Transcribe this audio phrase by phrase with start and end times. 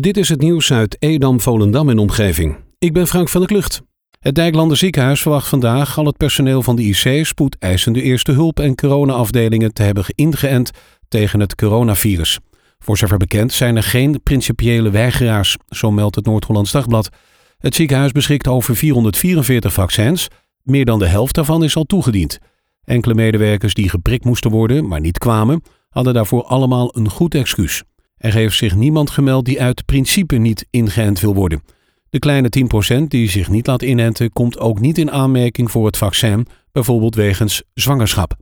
[0.00, 2.56] Dit is het nieuws uit Edam, Volendam en omgeving.
[2.78, 3.82] Ik ben Frank van der Klucht.
[4.20, 8.74] Het Dijklander ziekenhuis verwacht vandaag al het personeel van de IC spoedeisende eerste hulp en
[8.74, 10.70] coronaafdelingen te hebben ingeënt
[11.08, 12.38] tegen het coronavirus.
[12.78, 17.08] Voor zover bekend zijn er geen principiële weigeraars, zo meldt het Noord-Hollands Dagblad.
[17.58, 20.28] Het ziekenhuis beschikt over 444 vaccins.
[20.62, 22.38] Meer dan de helft daarvan is al toegediend.
[22.84, 27.82] Enkele medewerkers die geprikt moesten worden, maar niet kwamen, hadden daarvoor allemaal een goed excuus.
[28.22, 31.62] Er heeft zich niemand gemeld die uit principe niet ingeënt wil worden.
[32.10, 32.48] De kleine
[33.00, 37.14] 10% die zich niet laat inenten, komt ook niet in aanmerking voor het vaccin, bijvoorbeeld
[37.14, 38.36] wegens zwangerschap.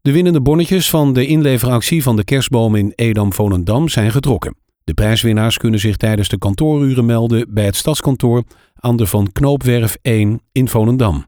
[0.00, 4.56] De winnende bonnetjes van de inleveractie van de kerstboom in Edam-Volendam zijn getrokken.
[4.84, 9.96] De prijswinnaars kunnen zich tijdens de kantooruren melden bij het stadskantoor aan de Van Knoopwerf
[10.02, 11.24] 1 in Volendam.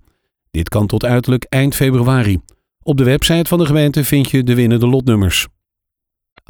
[0.50, 2.38] Dit kan tot uiterlijk eind februari.
[2.82, 5.48] Op de website van de gemeente vind je de winnende lotnummers.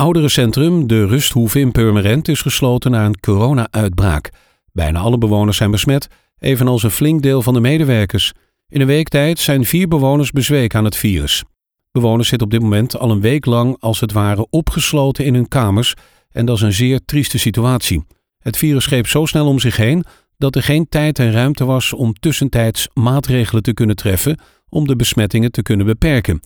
[0.00, 4.30] Ouderencentrum De Rusthoeve in Purmerend is gesloten na een corona-uitbraak.
[4.72, 6.08] Bijna alle bewoners zijn besmet,
[6.38, 8.32] evenals een flink deel van de medewerkers.
[8.68, 11.44] In een week tijd zijn vier bewoners bezweken aan het virus.
[11.92, 15.48] Bewoners zitten op dit moment al een week lang als het ware opgesloten in hun
[15.48, 15.94] kamers
[16.30, 18.04] en dat is een zeer trieste situatie.
[18.38, 20.04] Het virus greep zo snel om zich heen
[20.36, 24.96] dat er geen tijd en ruimte was om tussentijds maatregelen te kunnen treffen om de
[24.96, 26.40] besmettingen te kunnen beperken.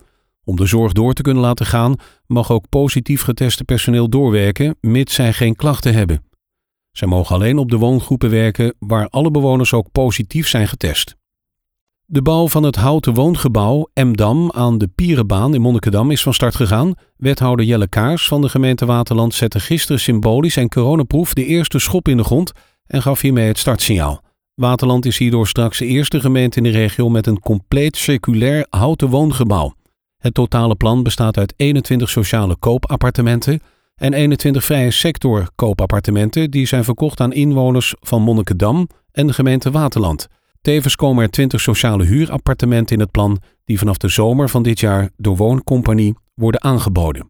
[0.45, 1.95] Om de zorg door te kunnen laten gaan,
[2.27, 6.23] mag ook positief geteste personeel doorwerken, mits zij geen klachten hebben.
[6.91, 11.15] Zij mogen alleen op de woongroepen werken waar alle bewoners ook positief zijn getest.
[12.05, 16.55] De bouw van het houten woongebouw Emdam aan de Pierenbaan in Monnikendam is van start
[16.55, 16.93] gegaan.
[17.17, 22.07] Wethouder Jelle Kaars van de gemeente Waterland zette gisteren symbolisch en coronaproef de eerste schop
[22.07, 22.51] in de grond
[22.85, 24.21] en gaf hiermee het startsignaal.
[24.53, 29.09] Waterland is hierdoor straks de eerste gemeente in de regio met een compleet circulair houten
[29.09, 29.73] woongebouw.
[30.23, 33.59] Het totale plan bestaat uit 21 sociale koopappartementen
[33.95, 39.71] en 21 vrije sector koopappartementen die zijn verkocht aan inwoners van Monnikendam en de gemeente
[39.71, 40.27] Waterland.
[40.61, 44.79] Tevens komen er 20 sociale huurappartementen in het plan die vanaf de zomer van dit
[44.79, 47.29] jaar door Wooncompagnie worden aangeboden.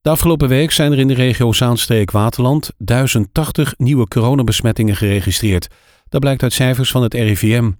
[0.00, 5.68] De afgelopen week zijn er in de regio Zaanstreek-Waterland 1080 nieuwe coronabesmettingen geregistreerd.
[6.08, 7.70] Dat blijkt uit cijfers van het RIVM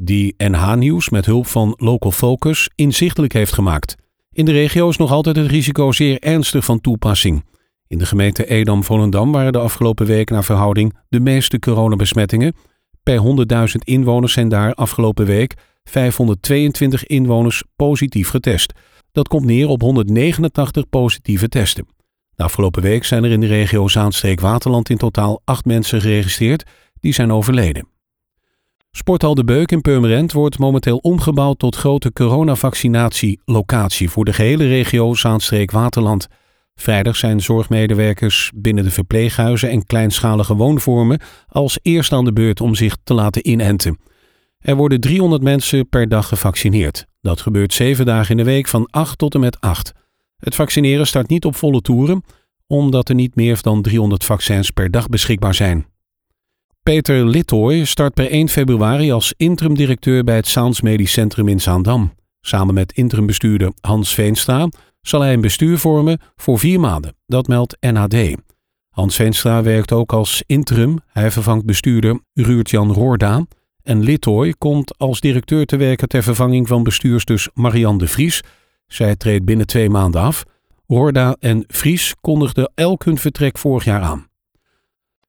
[0.00, 3.94] die NH-nieuws met hulp van Local Focus inzichtelijk heeft gemaakt.
[4.32, 7.44] In de regio is nog altijd het risico zeer ernstig van toepassing.
[7.86, 12.54] In de gemeente Edam-Volendam waren de afgelopen week naar verhouding de meeste coronabesmettingen.
[13.02, 13.22] Per
[13.52, 15.54] 100.000 inwoners zijn daar afgelopen week
[15.84, 18.72] 522 inwoners positief getest.
[19.12, 21.86] Dat komt neer op 189 positieve testen.
[22.34, 26.64] De afgelopen week zijn er in de regio Zaanstreek-Waterland in totaal acht mensen geregistreerd
[27.00, 27.97] die zijn overleden.
[28.90, 35.14] Sporthal De Beuk in Purmerend wordt momenteel omgebouwd tot grote coronavaccinatielocatie voor de gehele regio
[35.14, 36.28] Zaanstreek-Waterland.
[36.74, 42.74] Vrijdag zijn zorgmedewerkers binnen de verpleeghuizen en kleinschalige woonvormen als eerst aan de beurt om
[42.74, 43.98] zich te laten inenten.
[44.58, 47.06] Er worden 300 mensen per dag gevaccineerd.
[47.20, 49.92] Dat gebeurt zeven dagen in de week van 8 tot en met 8.
[50.36, 52.24] Het vaccineren start niet op volle toeren,
[52.66, 55.86] omdat er niet meer dan 300 vaccins per dag beschikbaar zijn.
[56.88, 62.12] Peter Littooi start per 1 februari als interim-directeur bij het Saans Medisch Centrum in Zaandam.
[62.40, 64.68] Samen met interimbestuurder Hans Veenstra
[65.00, 67.16] zal hij een bestuur vormen voor vier maanden.
[67.26, 68.34] Dat meldt NHD.
[68.88, 70.98] Hans Veenstra werkt ook als interim.
[71.06, 73.46] Hij vervangt bestuurder Ruurt-Jan Roorda.
[73.82, 78.42] En Littooi komt als directeur te werken ter vervanging van bestuursdus Marianne de Vries.
[78.86, 80.44] Zij treedt binnen twee maanden af.
[80.86, 84.27] Roorda en Vries kondigden elk hun vertrek vorig jaar aan.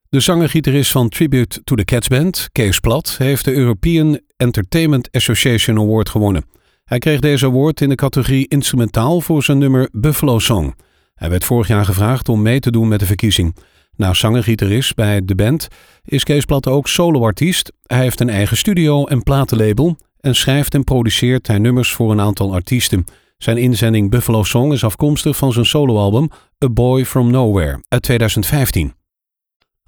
[0.09, 5.77] De zanger-gitarist van Tribute to the Cats Band, Kees Plat, heeft de European Entertainment Association
[5.77, 6.45] Award gewonnen.
[6.83, 10.75] Hij kreeg deze award in de categorie instrumentaal voor zijn nummer Buffalo Song.
[11.15, 13.55] Hij werd vorig jaar gevraagd om mee te doen met de verkiezing.
[13.95, 15.67] Na zanger-gitarist bij de band
[16.03, 17.71] is Kees Plat ook soloartiest.
[17.83, 22.21] Hij heeft een eigen studio en platenlabel en schrijft en produceert hij nummers voor een
[22.21, 23.05] aantal artiesten.
[23.37, 26.29] Zijn inzending Buffalo Song is afkomstig van zijn soloalbum
[26.65, 28.97] A Boy From Nowhere uit 2015.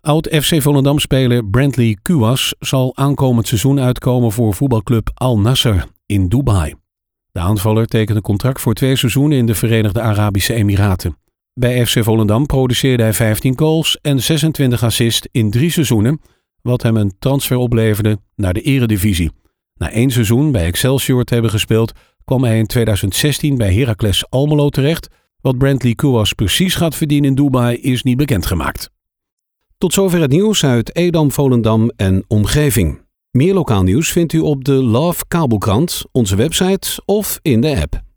[0.02, 6.76] Oud-FC Volendam-speler Brantley Kuwas zal aankomend seizoen uitkomen voor voetbalclub Al Nasser in Dubai.
[7.32, 11.18] De aanvaller tekent een contract voor twee seizoenen in de Verenigde Arabische Emiraten.
[11.54, 16.22] Bij FC Volendam produceerde hij 15 goals en 26 assists in drie seizoenen,
[16.62, 19.32] wat hem een transfer opleverde naar de Eredivisie.
[19.76, 21.92] Na één seizoen bij Excelsior te hebben gespeeld,
[22.26, 25.08] kwam hij in 2016 bij Heracles Almelo terecht.
[25.42, 28.90] Wat Brantley Kuwas precies gaat verdienen in Dubai is niet bekendgemaakt.
[29.82, 33.02] Tot zover het nieuws uit Edam, Volendam en omgeving.
[33.32, 38.11] Meer lokaal nieuws vindt u op de Love Kabelkrant, onze website of in de app.